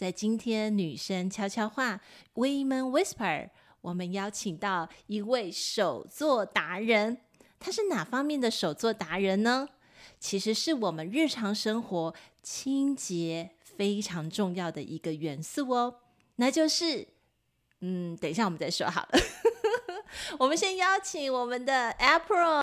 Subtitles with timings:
[0.00, 2.00] 在今天女生悄悄话
[2.34, 3.50] Women Whisper，
[3.82, 7.18] 我们邀请到一位手作达人，
[7.58, 9.68] 他是哪方面的手作达人呢？
[10.18, 15.96] 其实是我们日常生活清洁非常重要的一个元素哦，
[16.36, 17.06] 那就是，
[17.80, 19.20] 嗯，等一下我们再说好了。
[20.40, 22.62] 我们先邀请我们的 April。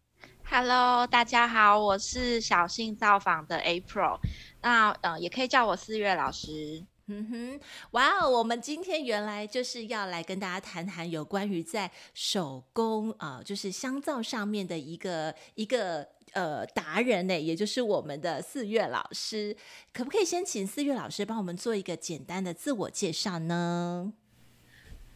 [0.49, 4.17] Hello，大家好，我是小信造访的 April，
[4.63, 6.83] 那呃也可以叫我四月老师。
[7.09, 7.59] 嗯哼，
[7.91, 8.29] 哇哦！
[8.29, 19.55] 我们今天原来就是要来跟大家谈谈有关于在手工啊、就是香皂上面的一个一个呃达人呢，也就是我们的四月老师。
[19.93, 24.11] 可不可以先请四月老师帮我们做一个简单的自我介绍呢？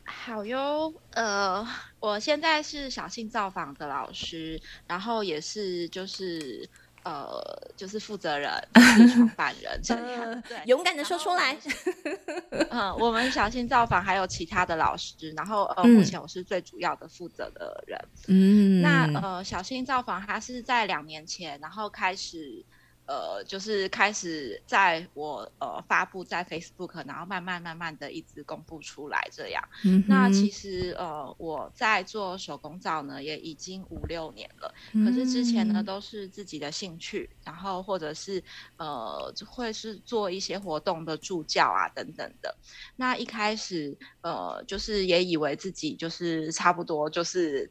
[0.05, 1.67] 好哟，呃，
[1.99, 6.69] 我现在是小信造坊的老师，然后也是就是。
[7.03, 7.41] 呃，
[7.75, 8.51] 就是负责人、
[9.13, 11.57] 创办人这样，对，勇敢的说出来。
[12.69, 17.99] 嗯，我们小新造访还有其他的老师，然后呃，目前我是最主要的负责的人。
[18.27, 22.63] 嗯，那呃，小新造访他是在两年前，然后开始。
[23.05, 29.61] 呃，就是开始在我呃发布在 Facebook，然后慢慢慢慢的一直公布出来这样。
[29.83, 34.73] 嗯、那其实呃我在做手工皂呢，也已经五六年了。
[34.93, 38.41] 嗯、可是之前呢都是自己的兴趣，然后或者是
[38.77, 42.55] 呃会是做一些活动的助教啊等等的。
[42.95, 47.69] 那一开始呃就是也以为自己就是差不多就是。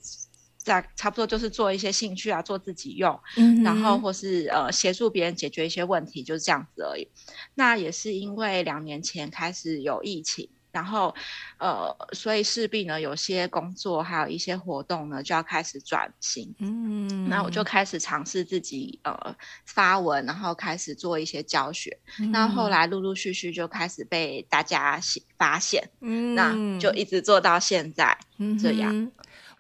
[0.63, 7.09] 在差不多就是做一些兴趣啊，做自己用，嗯、然后或是呃协助别人解决一些问题，就是这样子而已。
[7.55, 11.15] 那也是因为两年前开始有疫情，然后
[11.59, 16.55] 呃，所以势必呢有些工作还有一些活动呢就要开始转型。
[16.59, 19.35] 嗯，那我就开始尝试自己呃
[19.65, 21.99] 发文，然后开始做一些教学。
[22.33, 25.01] 那、嗯、后，后来陆陆续续就开始被大家
[25.39, 29.11] 发现，嗯，那就一直做到现在、嗯、这样。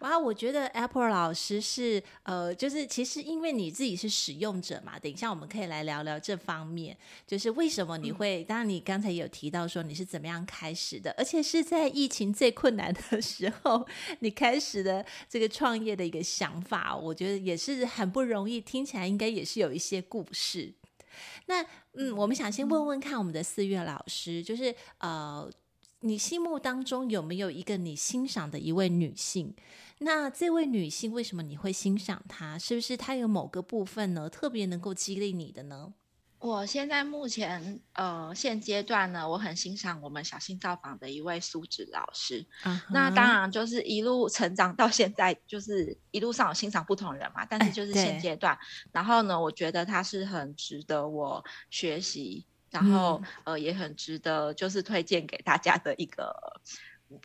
[0.01, 6.97] 哇，我觉得 Apple 老师是呃，就是其实因为你自己是使用者嘛，等一下我们可以来聊聊这方面，
[7.27, 13.87] 就是为什么你会，嗯、当然你刚才有提到说你是怎么样开始的，而且是在疫情最困难的 时候，
[14.21, 20.73] 你开始的这个创业的一个想法，我觉得也是很不容易，听起来应该也是有一些故事。
[21.47, 21.63] 那
[21.93, 25.51] 嗯，我们想先问问看我们的四月老师，就是呃，
[26.01, 29.55] 你心目当中有没有一个你欣赏的一位女性？
[30.03, 32.59] 那这位女性为什么你会欣赏她？
[32.59, 35.93] 是不是她有某个部分呢，特别能够激励你的呢？
[36.39, 42.47] 我现在目前呃现阶段呢，我很欣赏我们小心造访的一位苏芷老师。
[42.65, 42.81] Uh huh.
[42.95, 47.45] 那当然就是一路成长到现在，就是一路上有欣赏不同人嘛。
[47.45, 48.59] 但是就是现阶段，哎、
[48.93, 56.35] 然后呢，我觉得她是很值得我学习，然后、嗯、呃也很值得就是推荐给大家的一个。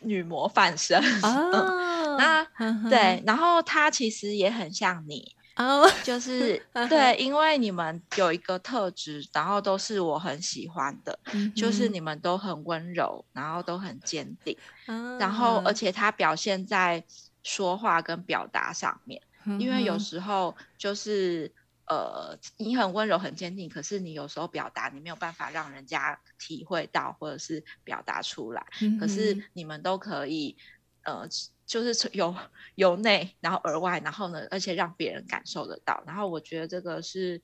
[0.02, 2.44] 女模范生 哦、嗯，那
[2.90, 17.02] 对，然后她其实也很像你哦，就 是对，因为你们有一个特质，然后都是我很喜欢的，嗯、就是你们都很温柔，然后都很坚定，哦、然后而且她表现在
[17.42, 19.22] 说话跟表达上面，
[19.58, 21.52] 因为有时候就是。
[21.88, 28.66] 呃，你很温柔，很坚定，可是你有时候表达你没有办法让人家体会到，或者是表达出来。
[28.80, 30.56] 嗯、可是你们都可以，
[31.04, 31.28] 呃，
[31.64, 32.34] 就是由
[32.74, 36.02] 由内，然后而外，然后呢，而且让别人感受得到。
[36.06, 37.40] 然后我觉得这个是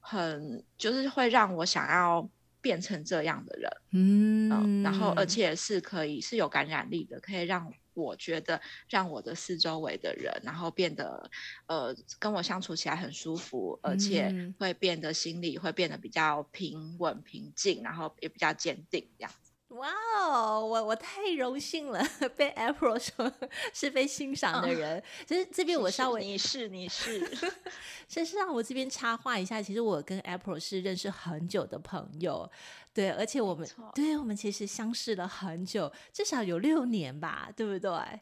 [0.00, 2.28] 很，就是会让我想要
[2.62, 3.70] 变成这样的人。
[3.90, 7.70] 嗯、呃，然后而且是可以是有感染力的，可以让。
[7.94, 11.30] 我觉得让我的四周围的人，然后变得
[11.66, 19.41] 呃跟我相处起来很舒服，而且会变得心里会变得比较平稳平静，然后也比较坚定这样子。
[19.72, 19.88] 哇
[20.18, 22.02] 哦，我我太荣幸了，
[22.36, 23.32] 被 April 说
[23.72, 25.02] 是被欣赏的人。
[25.26, 27.20] 其实、嗯、这边我稍微你是你是，
[28.06, 32.50] 先是让我这边插话一下，其实我跟 April 是认识很久的朋友。
[32.92, 38.20] 对，而且我们对我们其实相识了很久，至少有六年吧，对不对？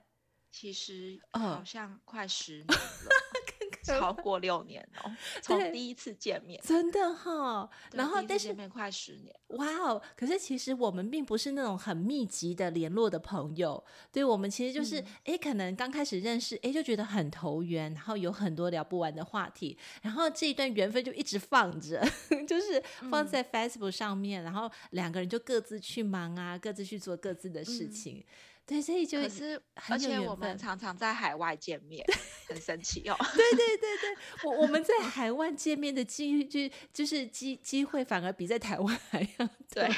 [0.53, 2.77] 其实好像快十年了，
[3.99, 5.11] 超过六年哦，
[5.43, 7.71] 从第一次见面，真的哈、哦。
[7.93, 10.01] 然后但是见面快十年，哇哦！
[10.17, 13.83] 可是其实我们并不是那种很密集的联络的朋友，
[14.13, 22.01] 对，我们其实就是哎、嗯，可能刚开始认识，哎，就觉得很投缘，然后有很多聊不完的话题，然后这一段缘分就一直放着，
[22.47, 28.19] 就是放在 Facebook 上面，嗯、然后两个人就各自去忙啊，各自去做各自的事情。
[28.19, 28.25] 嗯
[28.71, 32.07] 对，所以就可是，而且我们常常在海外见面，
[32.47, 33.17] 很神奇哦。
[33.35, 34.17] 对对对对，
[34.49, 36.61] 我我们在海外见面的机遇就
[36.93, 39.57] 就是机机会反而比在台湾还要多。
[39.75, 39.89] 对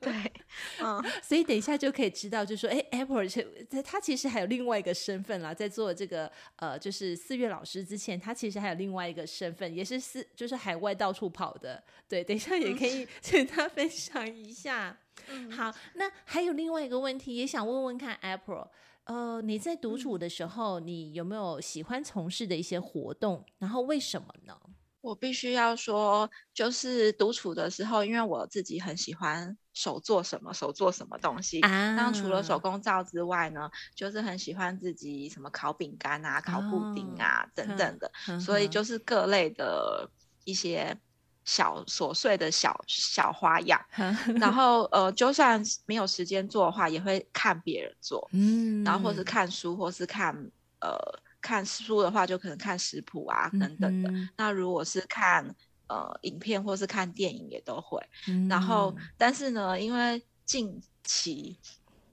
[0.00, 0.32] 对，
[0.80, 11.80] 嗯，所以等一下就可以知道，就是说，哎 a p p l e 他他其实还有另外一个身份啦，在做这个呃，就是四月老师之前，他其实还有另外一个身份，也是四就是海外到处跑的。
[12.08, 14.98] 对，等一下也可以 请他分享一下。
[15.28, 18.68] 嗯，好，那还有另外一个问题，也想问问看，April，
[19.04, 23.44] 呃，你在独处的时候，你有没有喜欢从事的一些活动？
[23.58, 24.56] 然后为什么呢？
[25.00, 31.60] 我必须要说，就是独处的时候，因为我自己很喜欢手做什么，手做什么东西。
[31.60, 38.10] 啊，那除了手工皂之外呢，就是很喜欢自己什么烤饼干啊、烤布丁啊、哦、等等的，
[38.40, 40.10] 所以就是各类的
[40.44, 40.98] 一些。
[41.48, 43.80] 小琐碎的小小花样，
[44.38, 50.34] 然后呃，就算没有时间做的话，也会看别人做，嗯，然后或是看书，或是看
[50.80, 50.94] 呃
[51.40, 54.10] 看书的话，就可能看食谱啊等等的。
[54.10, 55.42] 嗯、那如果是看
[55.88, 57.98] 呃影片或是看电影，也都会。
[58.28, 61.58] 嗯、然后，但是呢，因为近期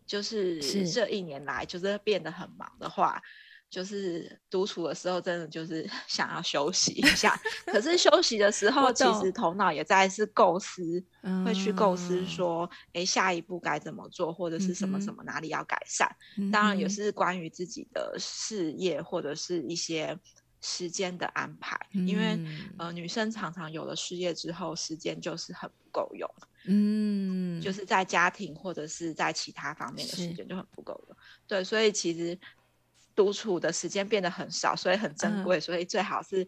[0.07, 3.21] 就是这一年来就是变得很忙的话。
[3.75, 7.37] 就是独处的时候，真的就是 想要休息一下。
[7.67, 11.03] 可是休息的时候，其实头脑也在是构思，
[11.43, 12.63] 会去构思说，
[12.93, 16.09] 哎、欸，下一步该怎么做，或者是什么什么哪里要改善。
[16.37, 20.17] 嗯、当然也是关于自己的事业或者是一些
[20.61, 21.77] 时间的安排。
[21.91, 22.39] 嗯、因为
[22.77, 26.29] 呃，女生常常有了事业之后，时间就是很不够用。
[26.67, 31.17] 嗯，就是在家庭或者是在其他方面的时间就很不够用。
[31.45, 32.39] 对，所以其实。
[33.15, 36.47] 独处的时间变得很少，所以很珍贵，嗯、所以最好是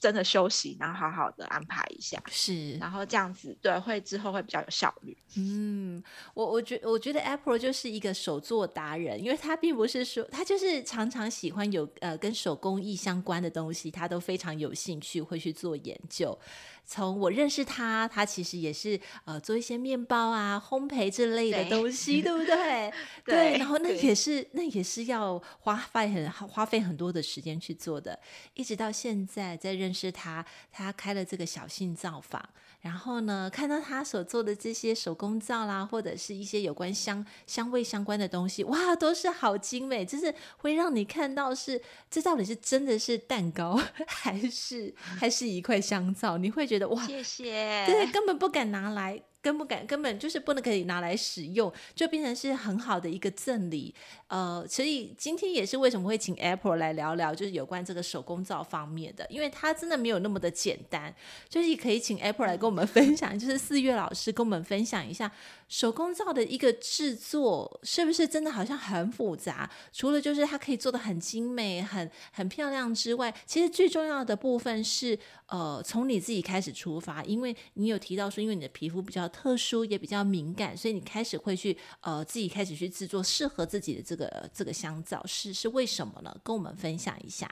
[0.00, 5.16] 真的休息，然后好好的安排一下，是，然后这样子对，会之后会比较有效率。
[5.36, 6.02] 嗯，
[6.34, 16.36] 我我觉我觉得 Apple 就是一个手作达人，因为他并不是说他就是常常喜欢有呃跟手工艺相关的东西，他都非常有兴趣，会去做研究。
[16.84, 22.92] 从我认识他，他其实也是呃做一些面包啊、烘焙之类的东西，对，对不对？
[23.24, 28.18] 对，对，然后那也是那也是要花费很花费很多的时间去做的。
[28.54, 32.42] 一直到现在，在认识他，他开了这个小信造坊，
[32.80, 41.80] 然后呢，看到他所做的这些手工皂啦，或者是一些有关香香味相关的东西，哇，都是好精美，就是会让你看到是
[42.10, 46.36] 这到底是真的是蛋糕， 还是还是一块香皂？
[46.36, 46.88] 你会觉得。
[46.88, 47.84] 哇，谢谢。
[47.84, 49.22] 对，根本不敢拿来。
[49.42, 53.92] 根不敢，根本就是不能可以拿来使用，就变成是很好的一个赠礼。
[54.28, 61.12] 呃，所以今天也是为什么会请 Apple 来聊聊，就是有关这个手工皂方面的，因为它真的没有那么的简单。
[61.48, 65.30] 就是可以请 Apple 来跟我们分享，就是四月老师跟我们分享一下
[65.68, 69.68] 手工皂的一个制作，是不是真的好像很复杂？
[69.92, 79.28] 除了就是它可以做的很精美、很很漂亮之外，其实最重要的部分是，呃，从你自己开始出发，因为你有提到说，因为你的皮肤比较。
[79.32, 86.36] 特殊也比较敏感，所以你开始会去呃自己开始去制作适合自己的这个这个香皂，是是为什么呢？
[86.44, 87.50] 跟我们分享一下。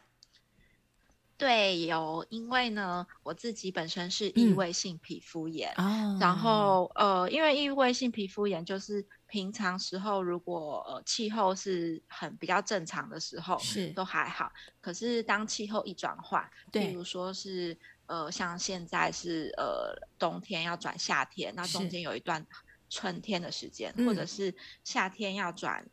[1.37, 17.77] 对，有，因为呢，我自己本身是异位性皮肤炎，嗯、然后呃，因为异位性皮肤炎就是平常时候如果呃气候是很比较正常的时候，是都还好，可是当气候一转换，对，比如说是。
[18.11, 22.45] 呃，像现在是呃冬天要转夏天，那中间有一段
[22.89, 24.53] 春天的时间，或者是
[24.83, 25.89] 夏天要转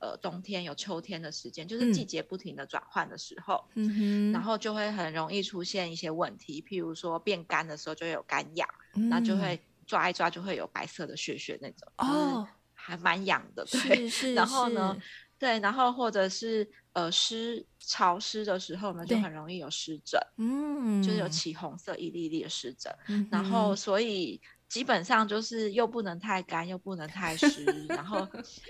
[0.00, 8.68] 呃冬天有秋天的时间，就是季节不停的转换的时候，嗯，然后就会很容易出现一些问题，譬如说变干的时候就会有干痒，
[9.08, 15.00] 那就会抓一抓就会有白色的屑屑那种，哦，还蛮痒的，对，是，然后呢，
[15.38, 16.68] 对，然后或者是。
[16.94, 23.76] 呃，湿潮湿的时候呢，就很容易有湿疹，嗯，就是有起红色一粒粒的湿疹，嗯，然后。
[23.76, 24.40] 所以。
[24.66, 28.26] 基本上就是又不能太干，又不能太湿，然后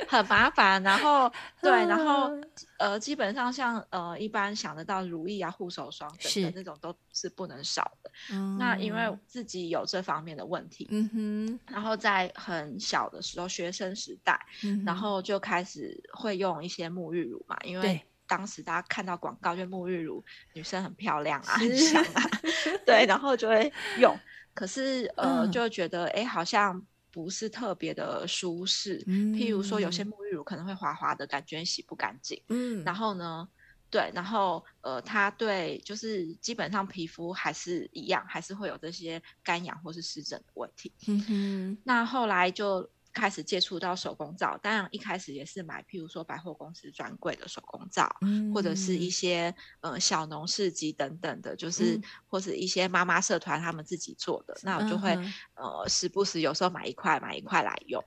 [0.07, 0.83] 很麻烦。
[0.83, 2.31] 然后 对，然后
[2.79, 8.11] 呃，基本上像呃，一般想得到乳液啊、护手霜等等那种都是不能少的。
[8.59, 22.23] 那因为自己有这方面的问题，嗯哼，然后在很小的时候，学生时代，嗯，然后就开始会用一些沐浴乳嘛，因为当时大家看到广告，就沐浴乳女生很漂亮啊，很香啊，
[22.87, 24.17] 对， 然后就会用。
[24.55, 29.03] 可是呃，嗯、就觉得哎，好像不是特别的舒适。
[29.07, 32.41] 嗯、譬如说，有些沐浴乳可能会滑滑的感觉，洗不干净。
[32.49, 33.49] 嗯，然后呢，
[33.91, 40.93] 对，然后呃，它对就是基本上皮肤还是一样，还是会有这些干痒或是湿疹的问题。
[41.09, 42.89] 嗯哼，那后来就。
[43.15, 58.05] 开始接触到手工皂，当然一开始也是买，譬如说百货公司专柜的手工皂，嗯、或者是一些呃小农市集等等的，就是、嗯、或者一些妈妈社团他们自己做的，那我就会、嗯、呃时不时有时候买一块买一块来用。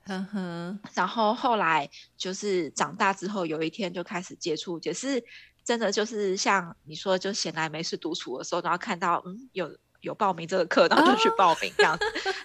[0.93, 5.23] 然后后来就是长大之后，有一天就开始接触，也是
[5.63, 9.73] 真的就是像你说，就闲来没事独处的时候，然后看到嗯有。
[10.01, 11.98] 有报名这个课，然后就去报名这样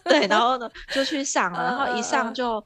[0.05, 2.65] 对，然后呢就去上了，然后一上就，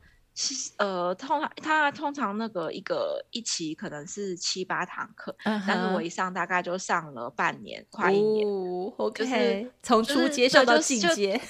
[0.76, 11.40] 呃，通常他通常那个一个一期可能是七八堂课，嗯、但是我一上大概就上了半年，快一年，哦、OK，从初阶上到进阶，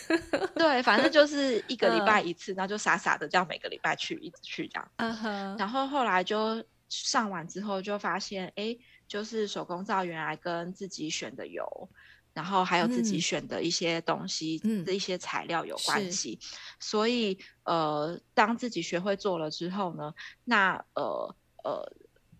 [0.55, 5.17] 对，反正就是一个礼拜一次，然后就傻傻的这样每个礼拜去，一直去这样，嗯。
[5.17, 8.77] 哼，然后后来就上完之后就发现，哎，
[9.09, 11.89] 就是手工皂原来跟自己选的油。
[12.37, 16.39] 然后还有自己选的一些东西，嗯，的一些材料有关系，
[16.79, 20.13] 所以呃，当自己学会做了之后呢，
[20.45, 21.83] 那呃呃，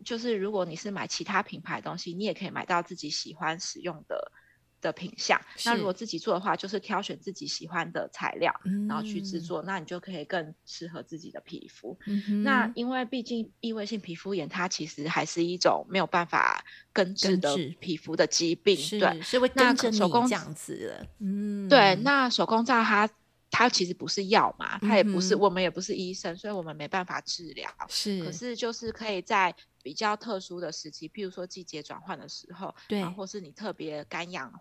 [0.05, 4.31] 就是如果你是买其他品牌的东西，你也可以买到自己喜欢使用的。
[4.81, 11.99] 的品相，那如果自己做的话，就是挑选自己喜欢的材料，嗯、然后去制作，那你就可以更适合自己的皮肤。
[12.07, 19.51] 嗯、那因为毕竟异位性皮肤炎，它其实还是一种没有办法根治的皮肤的疾病，治对，是会。
[19.57, 21.07] 跟着你这样子的。
[21.19, 23.09] 嗯，对，那手工皂它
[23.51, 27.67] 它其实不是药嘛，它也不是，嗯、我们也不是医生，所以我们没办法治疗。
[27.89, 29.55] 是，可是就是可以在
[29.87, 34.53] 比较特殊的时期，譬如说季节转换的时候，对，或是你特别干痒。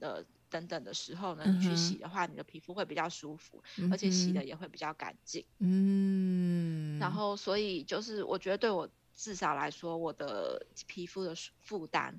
[0.00, 5.44] 的等等的时候呢，你去洗的话，你的皮肤会比较舒服，嗯、而且洗的也会比较干净。
[5.58, 8.88] 嗯，然后所以就是我觉得对我。
[9.14, 12.18] 至少来说，我的皮肤的负担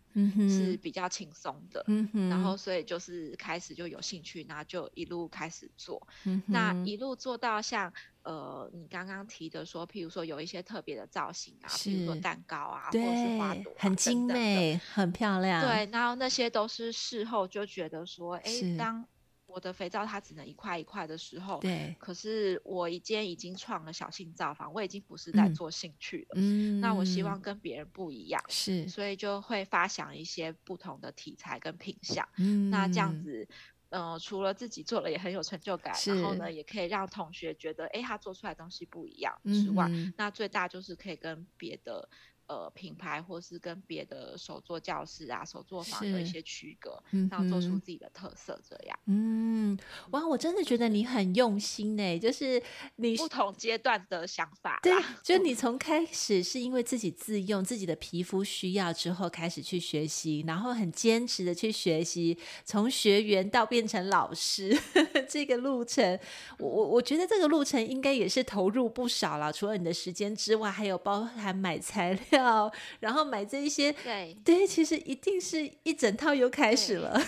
[0.49, 19.05] 是比较轻松的，嗯、然后所以就是开始就有兴趣，然后就一路开始做，嗯、那一路做到像呃你刚刚提的说，譬如说有一些特别的造型啊，是譬如说蛋糕啊，或者是花朵、啊，很精美，很漂亮，对，然后那些都是事后就觉得说，哎是，当。
[19.53, 21.95] 我的肥皂它只能一块一块的时候，对。
[21.99, 26.35] 可是我已经已经创了小型皂房，我已经不是在做兴趣了。
[26.35, 26.81] 嗯。
[26.81, 28.87] 那我希望跟别人不一样，是。
[28.87, 32.27] 所以就会发想一些不同的题材跟品相。
[32.37, 32.71] 嗯。
[32.71, 33.47] 那这样子，
[33.89, 42.09] 呃，除了自己做了也很有成就感，然后呢，也可以让同学觉得，哎，他做出来的东西不一样之外，嗯、那最大就是可以跟别的。
[42.47, 48.99] 呃，品牌或是跟别的手作教室啊、手作坊的一些区隔，然后做出自己的特色，这样。
[49.05, 49.77] 嗯，
[50.11, 52.61] 哇，我真的觉得你很用心呢，就是
[52.97, 54.79] 你不同阶段的想法。
[54.83, 64.77] 对，就你 从开始是因为自己自用自己的皮肤需要之后开始去学习，然后很坚持的去学习，从学员到变成老师
[65.29, 66.19] 这个路程，
[66.59, 69.51] 我我我觉得这个路程应该也是投入不少了。
[69.53, 72.32] 除了你的时间之外，还有包含买材料。
[72.35, 77.19] 要，然后买这一些，对对，其实一定是一整套又开始了，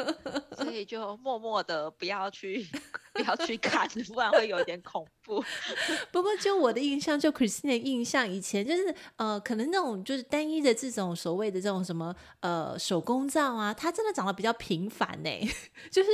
[0.56, 2.66] 所以就默默的不要去，
[3.12, 5.44] 不要去看，不然会有点恐怖。
[6.10, 15.30] 不过就我的印象，就 Christine 的印象，以前就是呃，可能那种就是单一的这种所谓的这种什么呃手工皂啊，它真的长得比较平凡呢，
[15.90, 16.10] 就是。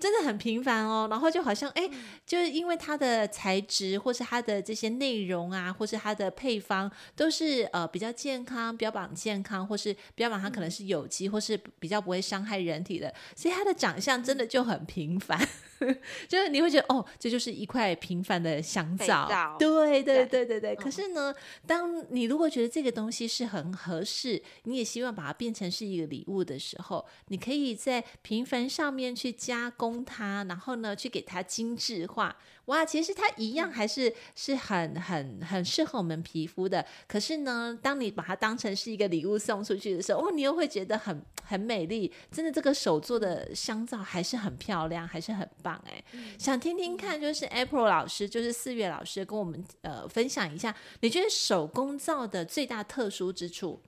[0.00, 1.88] 真的很平凡哦，然后就好像哎，
[2.24, 15.38] 就是因为它的材质，或是它的这些内容啊，或是它的配方，都是呃比较健康，标榜健康，或是标榜它可能是有机，或是比较不会伤害人体的，所以它的长相真的就很平凡。
[16.28, 20.60] 就是你会觉得哦，这就是一块平凡的香皂，对对对对。
[20.60, 20.76] 对。
[20.76, 21.34] 可是呢，
[21.66, 32.36] 当你如果觉得这个东西是很合适，你也希望把它变成是一个礼物的时候，你可以在平凡上面去加工它，然后呢，去给它精致化。
[32.66, 36.84] 哇，其实它一样还是是很很很适合我们皮肤的。
[37.08, 42.12] 可是呢，当你把它当成是一个礼物送出去的时候，哦，你又会觉得很很美丽。
[42.30, 46.04] 真的，这个手做的香皂还是很漂亮，还是很棒哎。
[46.12, 53.80] 嗯、想听听看，就是 April 老师，就是四月老师跟我们呃分享一下，你觉得手工皂的最大特殊之处？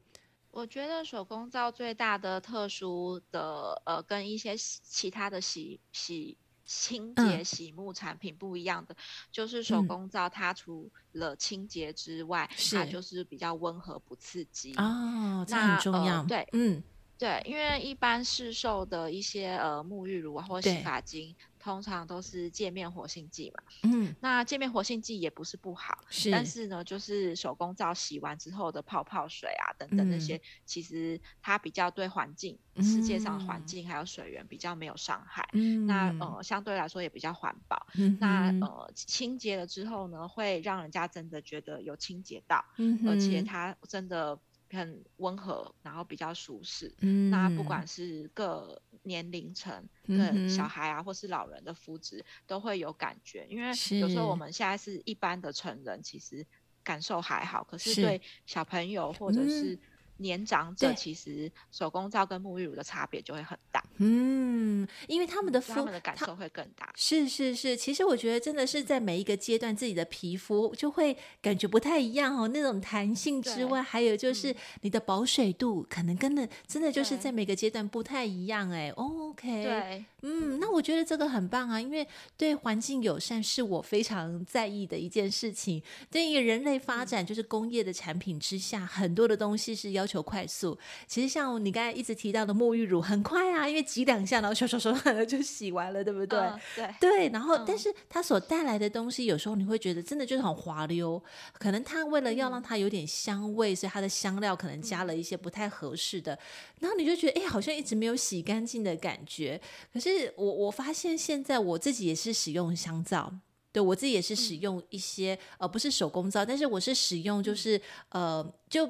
[0.52, 6.38] 我觉得手工皂最大的特殊的呃，跟一些其他的洗洗。
[6.64, 8.96] 清洁洗沐产品不一样的，嗯、
[9.32, 16.20] 就是手工皂，它除了清洁之外，嗯、它就是比较温和不刺激哦，这很重要。
[16.20, 16.82] 呃、对，嗯，
[17.18, 21.34] 对，因为一般市售的一些呃沐浴乳或洗发精。
[21.62, 44.36] 通常都是界面活性剂嘛，嗯，那界面活性剂也不是不好，是，但是呢，就是手工皂洗完之后的泡泡水啊等等那些，嗯、其实它比较对环境，嗯、世界上环境还有水源比较没有伤害，嗯，那呃相对来说也比较环保，嗯，那呃清洁了之后呢，会让人家真的觉得有清洁到，嗯，而且它真的。
[44.74, 46.94] 很温和，然后比较舒适。
[47.02, 53.46] 嗯，那不管是各年龄层、的小孩啊，或是老人的肤质，都会有感觉。
[53.48, 53.68] 因为
[53.98, 56.46] 有时候我们现在是一般的成人，其实
[56.82, 59.78] 感受还好，可是对小朋友或者是。
[60.22, 66.90] 年长者其实手工皂跟沐浴乳的差别就会很大，嗯，因为他们的肤，他们的感受会更大。
[66.94, 72.48] 是是是，其实我觉得真的是在每一个阶段，自己的皮肤就会感觉不太一样哦。
[72.48, 78.90] 那种弹性之外，还有就是你的保水度，可能跟的真的就是在每个阶段不太一样哎。
[78.90, 85.82] OK，对，嗯，那我觉得这个很棒啊，因为对环境友善是我非常在意的一件事情。
[86.10, 90.11] 对于人类发展，就是工业的产品之下，很多的东西是要求。
[90.12, 96.38] 求快速，其实像你刚才一直提到的沐浴乳很快啊，因为挤两下，然后刷刷刷就洗完了，对不对？
[96.38, 97.28] 嗯、对对。
[97.30, 101.22] 然后，嗯、但是它所带来的东西，有时候你会觉得真的就是很滑溜。
[101.54, 106.34] 可能它为了要让它有点香味，嗯、所以它的香料可能加了一些不太合适的。
[106.34, 106.38] 嗯、
[106.80, 109.58] 然后你就觉得，哎，好像一直没有洗干净的感觉。
[109.92, 113.32] 可是我我发现现在我自己也是使用香皂，
[113.72, 117.78] 对我自己也是使用一些、嗯、呃不是手工皂，但是我是使用就是、
[118.10, 118.88] 嗯、呃就。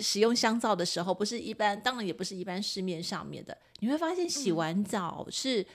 [0.00, 3.56] 使用香皂的时候，不是一般，当然也不是一般市面上面的。
[3.80, 5.66] 你会发现，洗完澡是、嗯、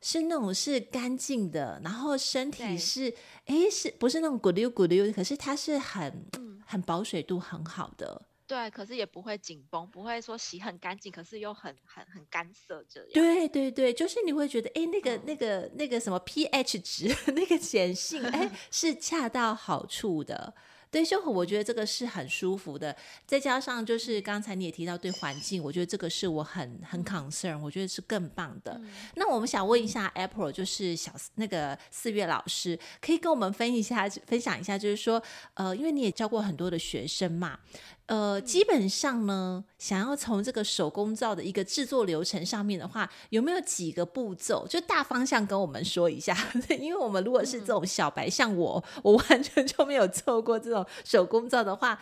[0.00, 3.14] 是那种是干净的，然后身体是
[3.46, 5.10] 哎，是不是那种咕溜咕溜？
[5.12, 8.22] 可是它是很、嗯、很保水度很好的。
[8.46, 13.10] 对，可是也不会紧绷，不会说洗很干净，可是又很很很干涩这样。
[13.12, 20.54] 对对对，就是你会觉得，哎，那个、嗯、那个那个什么 pH 值， 那个碱性，哎， 是恰到好处的。
[20.90, 22.96] 对，就我觉得这个是很舒服的，
[23.26, 28.72] 再加上就是刚才你也提到对环境，我觉得这个是我很很 concern，我觉得是更棒的。
[28.82, 35.22] 嗯、那我们想问一下 April，就是小那个四月老师，可以跟我们分一下分享一下，就是说，
[35.54, 37.58] 呃，因为你也教过很多的学生嘛。
[38.08, 44.66] 呃，基本上呢，想要从这个手工皂的一个制作流程上面的话，有没有几个步骤？
[44.66, 46.34] 就大方向跟我们说一下。
[46.80, 52.00] 因为我们如果是这种小白，嗯、像我，我完全就没有做过这种手工皂的话。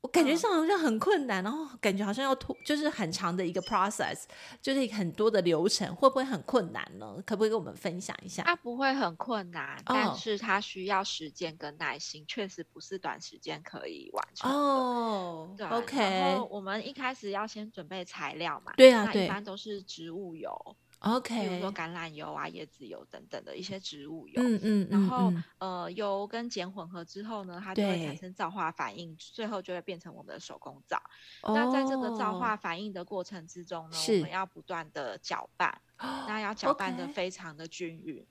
[0.00, 4.22] 我感觉上好像很困难，然后感觉好像要拖，就是很长的一个 process，
[4.62, 7.16] 就是很多的流程，会不会很困难呢？
[7.26, 8.44] 可不可以跟我们分享一下？
[8.44, 14.56] 它不会很困难，哦、但是它需要时间跟耐心，确实不是短时间可以完成的。
[14.56, 15.98] 哦，对，OK。
[15.98, 20.76] 然后我们一开始要先准备材料嘛，对啊，那一般都是植物油。
[21.00, 31.00] OK，比如说橄榄油啊、椰子油等等的一些植物油，嗯嗯，然后呃，油跟碱混合之后呢，它就会产生皂化反应，最后就会变成我们的手工皂。
[31.42, 35.80] 那在这个皂化反应的过程之中呢，我们要不断的搅拌，
[36.26, 38.26] 那要搅拌的非常的均匀。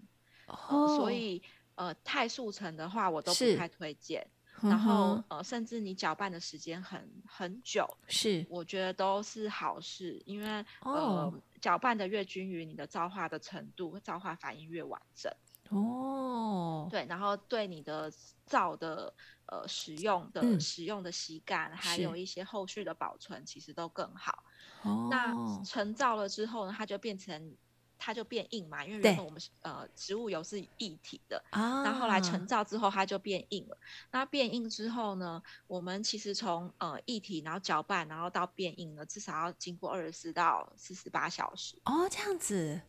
[0.47, 1.41] 哦所以
[1.75, 4.27] 呃，太速成的话，我都不太推荐。
[4.61, 11.33] 然后呃，甚至你搅拌的时间很很久，是我觉得都是好事，因为呃。
[11.59, 15.33] 搅拌的越均匀，你的皂化的程度、皂化反应越完整。
[15.69, 18.13] 哦，对，然后对你的
[18.45, 19.11] 皂的
[19.47, 24.43] 呃使用的、嗯、使用的习感，还有一些后续的保存，其实都更好。
[24.83, 27.57] 哦，那成皂了之后呢，它就变成。
[27.97, 33.77] 它就变硬嘛，因为原本我们是呃植物油是液体的，啊，然后后来成皂之后它就变硬了。
[34.11, 41.77] 那变硬之后呢，我们其实从呃液体，然后搅拌，然后到变硬呢，至少要经过二十四到四十八小时。
[41.85, 42.81] 哦，这样子，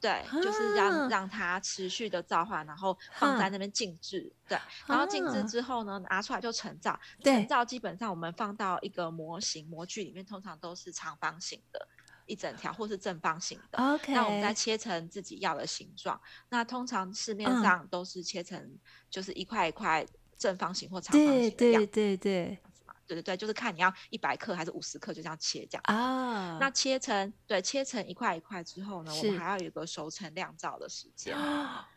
[0.00, 6.98] 对，啊、就是让让它持续的皂化，然后放在那边静置，啊、对，然后静置之后呢，拿出来就成皂。
[7.22, 11.88] 成皂基本上我们放到一个模型模具里面，通常都是长方形的。
[12.26, 16.20] 一整条或是正方形的，OK，那我们再切成自己要的形状。
[16.48, 18.78] 那通常市面上都是切成
[19.10, 20.06] 就是一块一块
[20.36, 21.86] 正方形或长方形的样子。
[21.86, 22.58] 对对对对，
[23.06, 26.58] 对对对，就是看你要一百克还是五十克，就这样切这样啊。
[26.58, 31.36] 那切成对，切成一块一块之后呢，我们还要有一个熟成酿造的时间。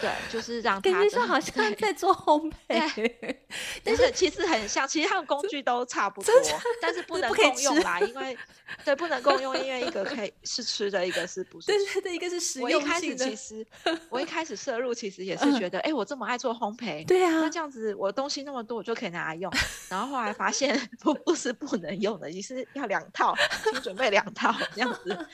[0.00, 3.36] 对，就是让他感觉上好像在做烘焙，
[3.84, 6.34] 但是其实很像，其实他们工具都差不多，
[6.80, 8.36] 但是不能共用啦，因为
[8.86, 11.66] 对不能共用，因为一个可以是吃的，一个是不是？
[11.66, 12.88] 对对对，一个是实用性的。
[12.88, 13.66] 我一开始其实
[14.08, 19.52] 我一开始摄入其实也是觉得，哎，我这么爱做烘焙，对啊，那这样子我东西那么多，我就可以拿来用。
[19.90, 25.26] 然后后来发现不不是不能用的，你是要两套，请准备两套这样子。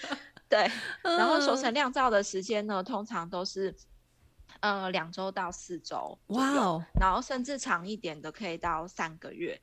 [0.49, 0.69] 对，
[1.03, 3.73] 然后熟成酿造的时间呢，通常都是。
[4.61, 9.61] 呃，两周到四周，哇哦，然后甚至长一点的可以到三个月，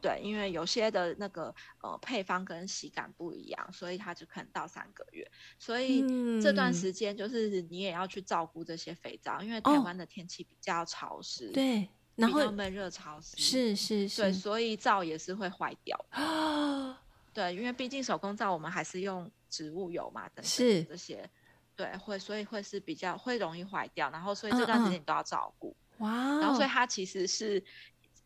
[0.00, 5.28] 对，因为有些的那个呃配方跟洗感不一样，所以它就可能到三个月。
[5.58, 6.04] 所以
[6.40, 17.02] 这段时间就是你也要去照顾这些肥皂，因为台湾的天气比较潮湿，对，然后闷热潮湿，是是是，对，所以皂也是会坏掉啊。
[17.32, 21.28] 对，因为毕竟手工皂我们还是用植物油嘛，等等这些。
[21.76, 25.76] 对，会所以会是比较会容易坏掉，然后所以这段时间你都要照顾。
[25.98, 27.62] 哇、嗯嗯，然后所以它其实是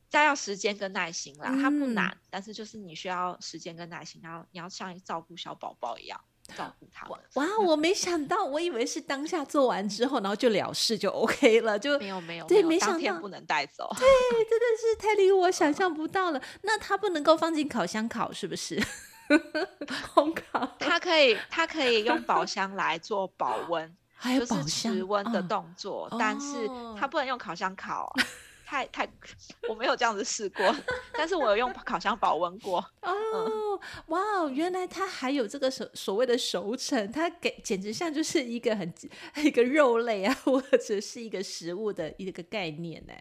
[0.09, 6.21] 再要时间跟耐心啦，嗯、它不难，但是就是你需要时间跟耐心，然后你要像照顾小宝宝一样
[6.57, 7.07] 照顾他。
[7.09, 13.89] 哇，我没想到，我以为是当下做完之后，然后就了事就 OK 了，就没有没有对，没想到不能带走。
[13.99, 14.07] 对，
[14.49, 16.43] 真的是太令我想 象不到了。
[16.63, 18.83] 那它不能够放进烤箱烤，是不是？
[20.15, 28.13] 烘烤，它可以，它可以用保箱来做保温， 还有保持温的动作，哦、但是它不能用烤箱烤，
[28.67, 29.09] 太太，
[29.69, 30.75] 我没有这样子试过，
[31.15, 32.79] 但是我有用烤箱保温过。
[33.03, 38.93] 哦，嗯、哇哦，原来它还有这个所所谓的熟成，它给简直像就是一个很
[39.45, 43.13] 一个肉类啊，或者是一个食物的一个概念呢。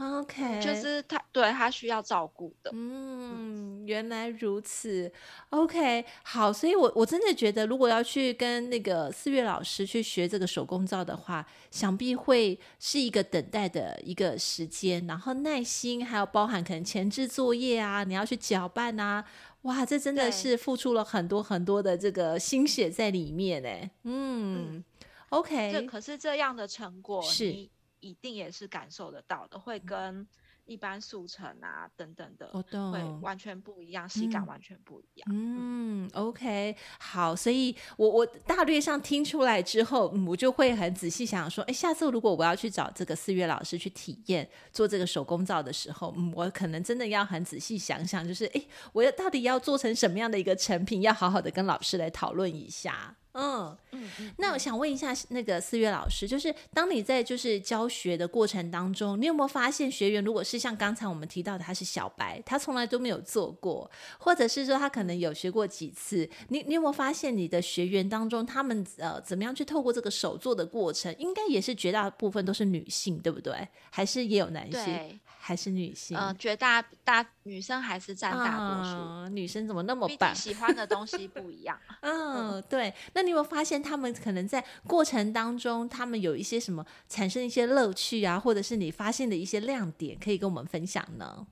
[0.00, 2.70] OK，就是他对他需要照顾的。
[2.72, 5.10] 嗯，原来如此。
[5.50, 19.24] OK，好，所以我我真的觉得，如果要去跟那个四月老师去学这个手工皂的话，想必会是一个等待的一个时间，然后耐心，还有包含可能前置作业啊，你要去搅拌啊，
[19.62, 23.68] 哇，这真的是付出了很多很多的这个心血在里面呢。
[24.04, 24.84] 嗯，嗯
[25.30, 27.68] ，OK，这可是这样的成果是。
[28.00, 30.26] 一定也是感受得到的，会跟
[30.64, 32.50] 一般速成啊等等的，
[32.92, 35.28] 会完全不一样，喜感完全不一样。
[35.32, 53.16] 嗯，嗯，OK，好，所以我我大略上听出来之后，嗯，我就会很仔细想说，哎，下次如果我要去找这个四月老师去体验做这个手工皂的时候，嗯，我可能真的要很仔细想想，就是哎，我要到底要做成什么样的一个成品，要好好的跟老师来讨论一下。
[53.40, 73.68] 嗯嗯，那我想问一下那个四月老师，就是当你在就是教学的过程当中，你有没有发现学员如果是像刚才我们提到的他是小白，他从来都没有做过，或者是说他可能有学过几次，你你有没有发现你的学员当中他们呃怎么样去透过这个手做的过程，应该也是绝大部分都是女性，对不对？
[73.90, 75.20] 还是也有男性？
[75.48, 75.48] 对。
[75.48, 78.98] 还是女性，嗯、呃，绝大大女生还是占大多数。
[78.98, 79.34] 嗯。
[79.34, 80.34] 女生怎么那么棒？
[80.34, 81.80] 喜欢的东西不一样。
[82.02, 82.92] 嗯，嗯，对。
[83.14, 91.46] 那你有没有发现他们可能在过程当中，他们有一些什么产生一些乐趣啊，或者是你发现的一些亮点，可以跟我们分享呢？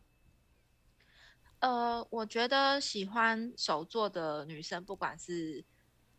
[1.61, 5.65] 呃，我觉得喜欢手作的女生，不管是。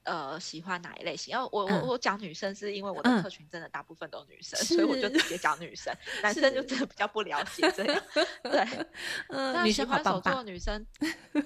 [0.07, 1.33] 呃，喜欢哪一类型？
[1.33, 5.93] 因为我我我讲女生是因为我的客群真的大部分都是女生，嗯、所以我就直接讲女生，
[6.23, 8.03] 男生就真的比较不了解这样。
[8.41, 8.65] 对，
[9.27, 10.87] 嗯，女生喜欢手作的女生，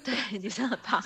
[0.04, 1.02] 对，女生很棒。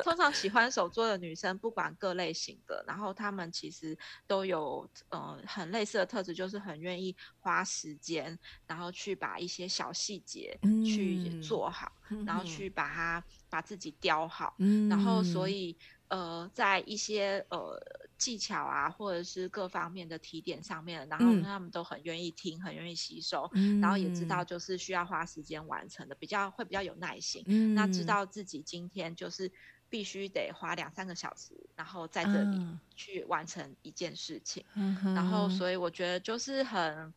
[0.00, 15.74] 通常喜欢手作的女生，不管各类型的，然后她们其实都有呃很类似的特质，就是很愿意花时间，然后去把一些小细节去做好，嗯、然后去把它把自己雕好，嗯、然后所以。
[16.12, 17.82] 呃，在一些呃
[18.18, 27.42] 技巧啊，或者是各方面的提点上面，然后他们都很愿意听，嗯、很愿意吸收，嗯、然后也知道就是需要花时间完成的，比较会比较有耐心。
[27.46, 29.50] 嗯、那知道自己今天就是
[29.88, 32.60] 必须得花两三个小时，然后在这里
[32.94, 34.62] 去完成一件事情。
[34.74, 37.14] 嗯、然后，所以我觉得就是很，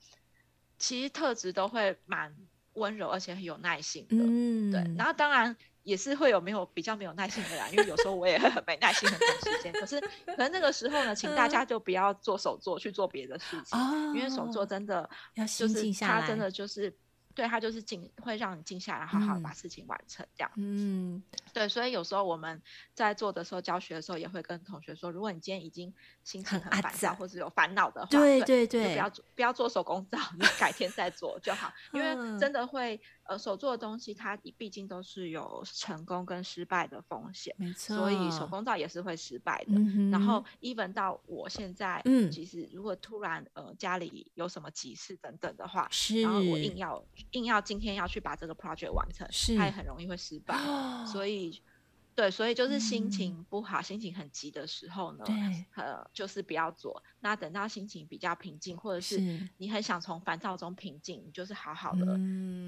[0.79, 2.33] 其实特质都会蛮
[2.75, 4.15] 温柔，而且很有耐心的。
[4.19, 5.53] 嗯、对，然后当然。
[5.85, 9.71] 也是会有没有比较没有耐心的啦，因为有时候我也会很 没耐心，很赶时间。
[9.71, 13.79] 可是可能那个时候呢，请大家就不要做手作，去做别的事情，
[14.13, 15.09] 因为手作真的
[15.57, 16.93] 就是它真的就是。
[17.35, 20.49] 对，他就是静，会让你静下来，好好把事情完成这样。
[20.55, 21.21] 嗯，
[21.51, 22.61] 对，所以有时候我们
[22.93, 25.93] 在做的时候，教学的时候，也会跟同学说，如果你今天已经
[26.23, 39.73] 心情很烦躁，或者有烦恼的话，对对对，就不要做，不要做手工皂，你改天再做就好，因为真的会呃，手做的东西它毕竟都是有成功跟失败的风险，没错，所以手工皂也是会失败的。
[39.73, 51.61] 嗯、然后，even 到我现在，嗯，其实如果突然呃家里有什么急事等等的话，是，然后我硬要硬要今天要去把这个 project 完成，是，它也很容易会失败，哦、所以。
[52.15, 55.25] 对，所以就是心情不好、嗯、心情很急的时候呢，
[55.75, 57.03] 呃，就是不要做。
[57.19, 59.19] 那等到心情比较平静，或者是
[59.57, 62.17] 你很想从烦躁中平静，你就是好好的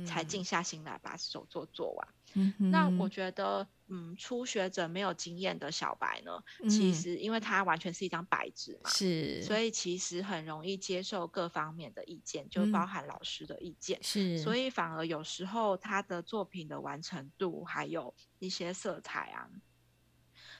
[0.06, 2.08] 才静下心来把手做做完。
[2.34, 19.50] 嗯、那我觉得，嗯，初学者没有经验的小白呢，嗯、其实因为他完全是一张白纸嘛，是，所以其实很容易接受各方面的意见，就包含老师的意见，是，所以反而有时候他的作品的完成度，还有一些色彩啊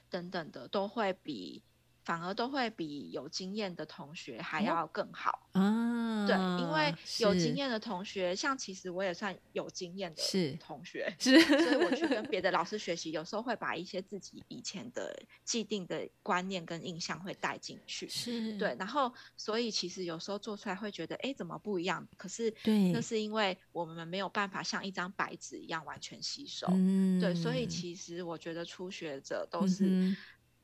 [0.08, 1.62] 等等的，都会比。
[2.08, 6.26] 反而都会比有经验的同学还要更好啊！
[6.26, 22.08] 对，因为有经验的同学，像其实我也算有经验的同学，是，所以我去跟别的老师学习，有时候会把一些自己以前的既定的观念跟印象会带进去，是对，然后所以其实有时候做出来会觉得，哎，怎么不一样？
[22.16, 29.84] 可是对，那是因为我们没有办法像一张白纸一样完全吸收，嗯，对，所以其实我觉得初学者都是。
[29.84, 30.16] 嗯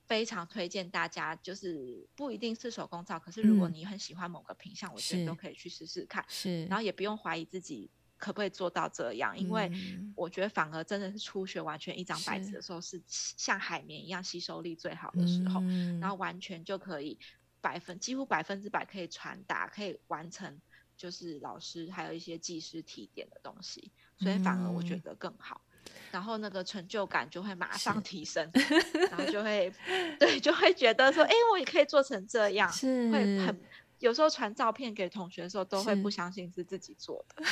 [0.07, 6.25] 非常推荐大家，就是不一定是手工皂，可是如果你很喜欢某个品相，嗯、我觉得都可以去试试看。
[6.29, 9.71] 是，然后也不用怀疑自己可不可以做到这样，因为
[10.14, 17.19] 我觉得反而真的是初学完全一张白纸的时候，是像海绵一样吸收力最好的时候，嗯、然后完全就可以
[17.61, 20.61] 百分几乎百分之百可以传达，可以完成，
[20.97, 25.62] 就是老师还有一些技师提点的东西，所以反而我觉得更好。
[25.67, 25.71] 嗯
[26.11, 28.49] 然后那个成就感就会马上提升，
[29.11, 29.73] 然后就会，
[30.18, 33.61] 对，就会觉得说，哎，我也可以做成这样，是会很。
[34.05, 37.43] 有时候传照片给同学的时候，都会不相信是自己做的。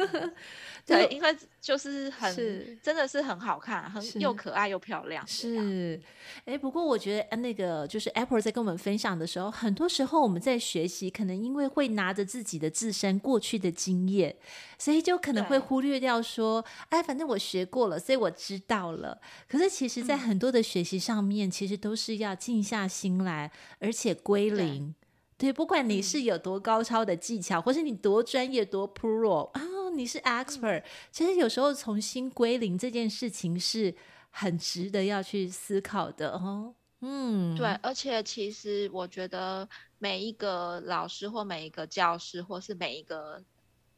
[0.86, 5.26] 对，因为就是很是真的是很好看，很又可爱又漂亮。
[5.26, 6.00] 是，
[6.46, 14.34] 哎，不过我觉得那个就是 Apple 在跟我们分享的时候，很多时候我们在学习，可能因为会拿着自己的自身过去的经验，
[14.78, 19.20] 所以就可能会忽略掉说，哎，反正我学过了，所以我知道了。
[19.46, 24.94] 可是其实，在很多的学习上面，嗯、其实都是要静下心来，而且归零。
[25.42, 29.60] 对，不管你是有多高超的技巧，嗯、或是你多专业、多 pro 啊，
[29.96, 33.92] 你是 expert，、嗯、其实有时候重新归零这件事情是
[34.30, 36.72] 很值得要去思考的哦。
[37.00, 43.42] 嗯，对，而且其实我觉得每一个老师或每一个教师，或是每一个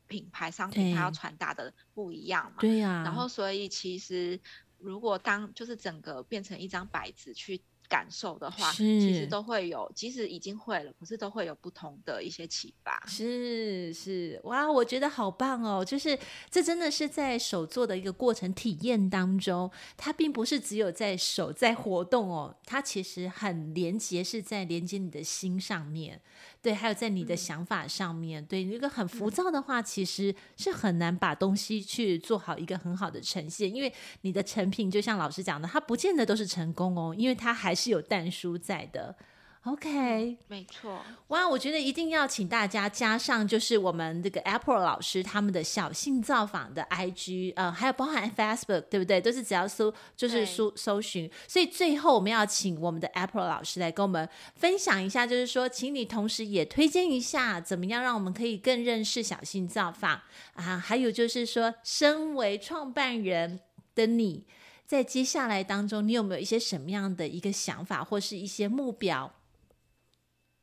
[0.06, 2.56] 品牌商品，它要传达的不一样嘛。
[2.60, 3.02] 对呀、啊。
[3.04, 4.40] 然后，所以其实
[4.78, 7.60] 如果当就是整个变成一张白纸去。
[7.94, 13.00] 感受的话，其实都会有，即使已经会了，可是都会有不同的一些启发。
[13.06, 15.84] 是是，哇，我觉得好棒哦！
[15.84, 16.18] 就是
[16.50, 26.20] 这真的是在手做的一个过程体验当中，它并不是只有在手在活动哦，它其实很连接，是在连接你的心上面。
[26.60, 39.16] 对，还有在你的想法上面，嗯、对，一个很浮躁的话，其实是很难把东西去做好一个很好的呈现，因为你的成品就像老师讲的，它不见得都是成功哦，因为它还是有蛋书在的。
[39.64, 41.00] OK，没错。
[41.28, 49.18] 哇，我觉得一定要请大家加上，就是我们这个 Apple 老师他们的小信造访的 IG，呃，还有包含 Facebook，对不对？
[49.18, 51.30] 都是只要搜，就是搜搜寻。
[51.48, 60.20] 所以最后我们要请我们的 Apple 老师来跟我们分享一下，就是说，请你同时也推荐一下，怎么样让我们可以更认识小信造访
[60.56, 60.76] 啊？
[60.76, 63.60] 还有就是说，身为创办人
[63.94, 64.44] 的你
[64.86, 69.32] 在接下来当中，你有没有一些什么样的一个想法，或是一些目标？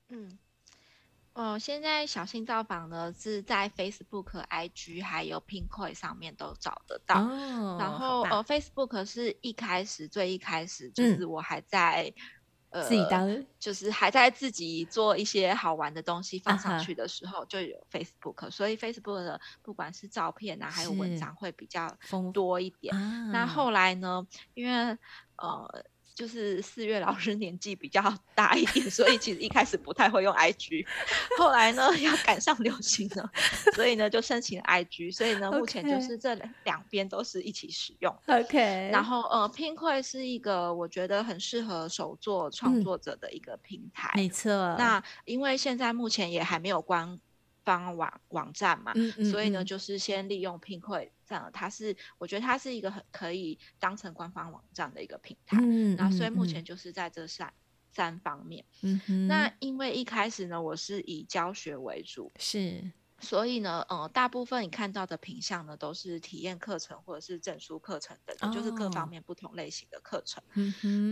[0.10, 0.38] 嗯，
[1.34, 7.21] 哦，现在小信造访呢是在 Facebook、IG 还有 Pinkoi 上面都找得到。
[7.21, 12.21] 哦、然后呃，Facebook 是一开始最一开始就是我还在、嗯、
[12.71, 21.95] 呃自己当，就是还在自己做一些好玩的东西放上去的时候就有 Facebook，、啊、所以 Facebook 的不管是照片啊还有文章会比较
[22.34, 22.95] 多一点。
[22.95, 24.97] 啊、那后来呢，因为
[25.36, 25.86] 呃。
[26.13, 28.02] 就是四月老师年纪比较
[28.34, 30.86] 大一点，所以其实一开始不太会用 IG，
[31.38, 33.32] 后来呢要赶上流行了，
[33.76, 38.13] 所以呢就申请了 IG，所以呢目前就是这两边都是一起使用。
[38.28, 44.28] OK，然后呃，Pinkoi 是一个我觉得很适合手作创作者的一个平台，没。
[44.28, 44.52] 错。
[44.78, 47.19] 那因为现在目前也还没有官
[47.63, 51.10] 方网网站嘛，嗯嗯嗯，所以呢就是先利用 Pinkoi。
[51.54, 55.58] 它是，我觉得它是一个很可以当成官方网站的一个平台。
[55.62, 57.54] 嗯，然后所以目前就是在这三、嗯、
[57.93, 58.65] 三方面。
[58.82, 70.43] 嗯哼，那因为一开始呢，我是以教学为主，是，所以呢，呃，大部分你看到的品项呢，都是体验课程或者是证书课程等等，哦、就是各方面不同类型的课程。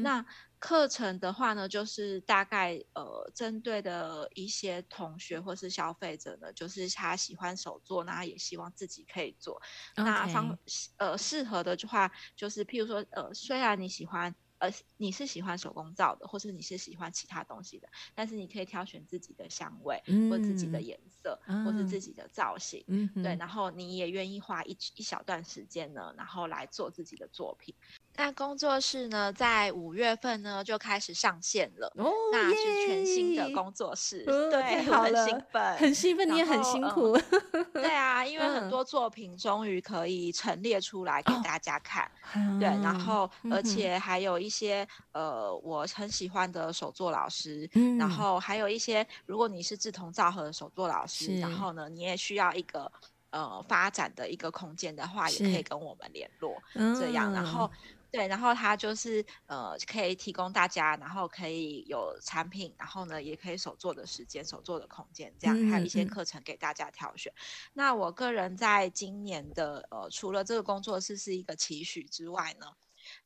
[0.01, 0.25] 那
[0.59, 9.61] 课程的话呢，就是大概呃，针对的一些同学或是消费者呢，就是他喜欢手作，那他也希望自己可以做。
[9.95, 10.57] 那方
[10.97, 14.35] 呃适合的话，就是譬如说呃，虽然你喜欢。
[14.59, 27.73] 呃，你是喜欢手工皂的，或是你是喜欢其他东西的，但是你可以挑选自己的香味，嗯、或自己的颜色，嗯、或是自己的造型，嗯、对，然后你也愿意花一一小段时间呢，然后来做自己的作品。
[28.19, 37.17] 那工作室呢，在五月份呢就开始上线了，哦、那是全新的工作室，哦、对，好很兴奋，很兴奋，你也很辛苦，
[37.53, 37.65] 嗯。
[37.71, 52.91] 对啊，因为很多作品终于可以陈列出来给大家看，哦、对，然后而且还有一些、嗯、呃我很喜欢的手作老师，嗯、然后还有一些如果你是志同道合的手作老师，然后呢你也需要一个
[53.29, 57.71] 呃发展的一个空间的话，也可以跟我们联络，嗯、这样，然后。
[58.11, 67.31] 对，然后它就是呃，可以提供大家，然后可以有产品，然后呢，也可以手做的时间、手做的空间，这样还有一些课程给大家挑选。
[67.31, 72.65] 嗯嗯、那我个人在今年的呃，除了这个工作室是一个期许之外呢，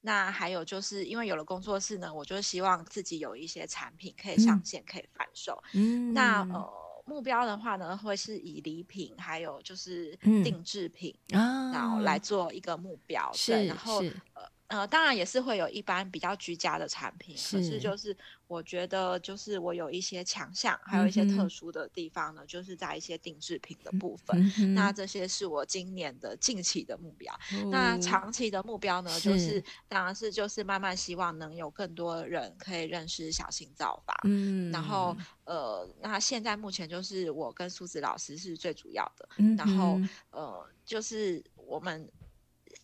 [0.01, 5.63] 那还有就是因为有了工作室呢，我就希望自己有一些产品可以上线，嗯、可以贩售。
[5.73, 6.73] 嗯，那呃，
[7.05, 13.31] 目标的话呢，会是以礼品，还有就是定制品，嗯、然后来做一个目标。
[13.33, 14.01] 是，对，然后
[14.33, 14.51] 呃。
[14.67, 18.15] 呃，当然也是会有一般比较居家的产品，是可是就是
[18.47, 24.52] 我觉得就是我有一些强项，还有一些特殊的地方呢，嗯、就是在一些定制品的部分。
[24.60, 27.32] 嗯、那这些是我今年的近期的目标。
[27.52, 34.19] 嗯、那长期的目标呢，就是，当然是就是慢慢希望能有更多人可以认识小心造法。
[34.23, 39.30] 嗯，然后呃，那现在目前就是我跟苏子老师是最主要的。
[39.38, 39.99] 嗯、然后
[40.32, 42.10] 呃，就是我们。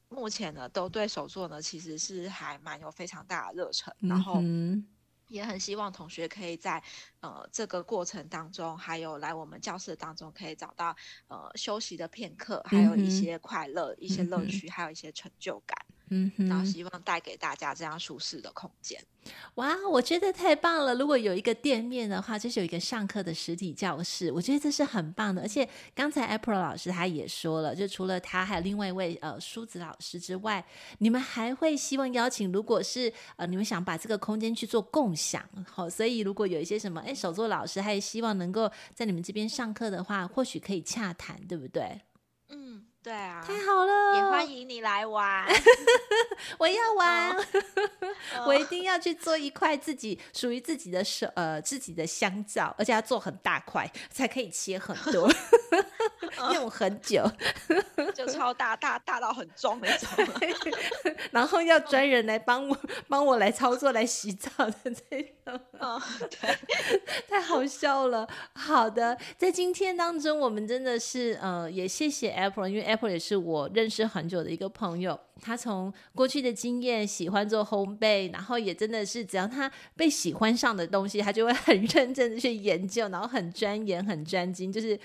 [0.09, 4.41] 目前呢，都对手作呢，其实是还蛮有非常大的热忱，嗯、然后
[5.27, 6.83] 也很希望同学可以在
[7.19, 10.95] 呃这个过程当中，还有来我们教室当中，可以找到
[11.27, 15.77] 呃休息的片刻，还有一些快乐、嗯、一些乐趣，嗯、还有一些成就感。
[16.09, 18.99] 嗯，然后希望带给大家这样舒适的空间。
[19.55, 20.95] 哇，我觉得太棒了！
[20.95, 25.41] 如果有一个店面的话，就是有一个上课的实体教室，我觉得这是很棒的。
[25.41, 30.65] 而且刚才 April 老师他也说了，就除了他，还有另外一位呃梳子老师之外，
[30.99, 42.01] 你们还会希望邀请，如果是呃你们想把这个空间去做共享，好、哦，所以如果有一些什么哎手作老师，还希望能够在你们这边上课的话，或许可以洽谈，对不对？
[42.47, 42.85] 嗯。
[43.01, 44.15] 对啊，太好了！
[44.15, 45.47] 也欢迎你来玩，
[46.59, 47.33] 我要玩，
[48.45, 55.31] 我一定要去做一块自己属于自己的手呃自己的香皂，而且要做很大块，才可以切很多，
[56.53, 57.23] 用很久，
[58.13, 60.09] 就超大大大到很重那种，
[61.31, 64.91] 然后要专人来帮我帮我来操作来洗澡的这
[65.23, 65.29] 种，
[65.79, 66.57] 哦， 对，
[67.29, 68.27] 太好笑了。
[68.53, 72.89] 好的，在今天当中，我们真的是呃也谢谢 April，因为。
[72.89, 84.99] April 也是我认识很久的一个朋友，他从过去的经验喜欢做烘焙，然后也真的是只要他被喜欢上的东西，他就会很认真的去研究，然后很钻研、很专精，就是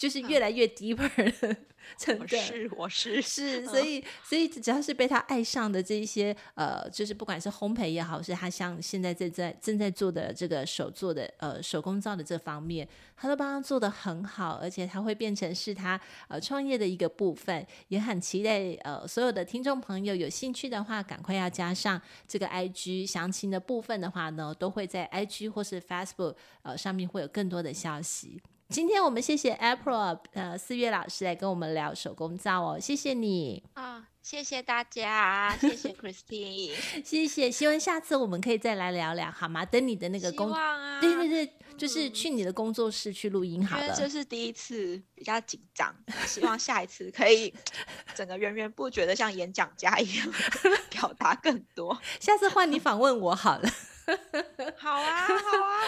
[0.00, 1.56] 就是越来越 deeper。
[1.98, 12.86] 真的是我是是，所以所以只要是被他爱上的这一些呃，就是不管是烘焙也好，是他像现在正在正在做的这个手做的呃手工皂的这方面，
[13.16, 28.40] 他都帮他做的很好，而且他会变成是他呃创业的一个部分，也很期待呃所有的听众朋友有兴趣的话，赶快要加上这个 IG 详情的部分的话呢，都会在 IG 或是 Facebook 呃上面会有更多的消息。
[28.70, 36.72] 今天我们谢谢 April 呃四月老师来跟我们聊手工皂哦，谢谢你啊、哦，谢谢大家，谢谢 Christine，
[37.04, 39.66] 谢谢，希望下次我们可以再来聊聊好吗？
[39.66, 43.92] 等你的那个工，啊、对对对，就是去你的工作室去录音好了。
[43.92, 45.92] 这是第一次比较紧张，
[46.24, 47.52] 希望下一次可以
[48.14, 50.32] 整个源源不绝的像演讲家一样
[50.90, 52.00] 表达更多。
[52.20, 53.68] 下次换你访问我好了。
[54.76, 55.80] 好啊，好啊，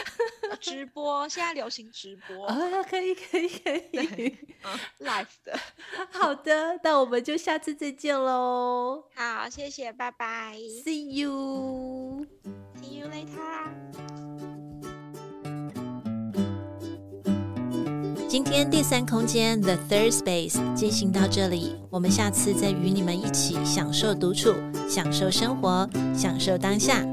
[0.60, 2.56] 直播现在流行直播啊，
[2.88, 3.70] 可以，可以，可
[4.22, 5.58] 以，嗯，live 的，
[6.10, 9.04] 好的，那我们就下次再见喽。
[9.14, 14.72] 好，谢谢，拜拜，See you，See you later。
[18.28, 24.54] 今天第三空间 The Third Space 进行到这里，我们下次再与你们一起享受独处，
[24.88, 25.86] 享受生活，
[26.16, 27.04] 享受当下。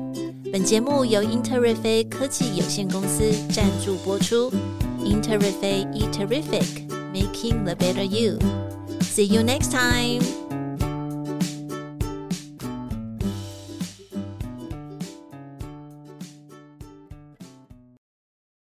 [0.51, 4.51] 本节目由英特瑞飞科技有限公司赞助播出。
[5.03, 6.89] 英特瑞飞 e Terrific。
[7.11, 8.39] making the better you.
[9.01, 10.38] See you next time.